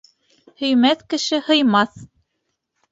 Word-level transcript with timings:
Һөймәҫ 0.61 1.05
кеше 1.13 1.41
һыймаҫ. 1.51 2.05